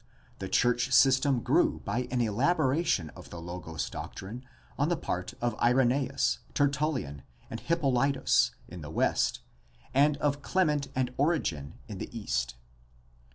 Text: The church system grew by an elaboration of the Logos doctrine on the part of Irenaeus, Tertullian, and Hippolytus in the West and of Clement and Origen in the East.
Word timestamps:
The 0.39 0.49
church 0.49 0.91
system 0.91 1.41
grew 1.41 1.81
by 1.85 2.07
an 2.09 2.21
elaboration 2.21 3.11
of 3.11 3.29
the 3.29 3.39
Logos 3.39 3.87
doctrine 3.87 4.43
on 4.75 4.89
the 4.89 4.97
part 4.97 5.35
of 5.39 5.55
Irenaeus, 5.61 6.39
Tertullian, 6.55 7.21
and 7.51 7.59
Hippolytus 7.59 8.49
in 8.67 8.81
the 8.81 8.89
West 8.89 9.41
and 9.93 10.17
of 10.17 10.41
Clement 10.41 10.87
and 10.95 11.13
Origen 11.19 11.75
in 11.87 11.99
the 11.99 12.09
East. 12.17 12.55